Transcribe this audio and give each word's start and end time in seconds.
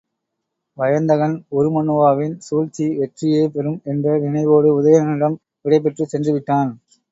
வயந்தகன், 0.77 1.35
உருமண்ணுவாவின் 1.51 2.33
சூழ்ச்சி 2.39 2.87
வெற்றியே 2.97 3.43
பெறும் 3.53 3.79
என்ற 3.85 4.17
நினைவோடு 4.25 4.71
உதயணனிடம் 4.79 5.39
விடைபெற்றுச் 5.65 6.13
சென்றுவிட்டான். 6.15 6.73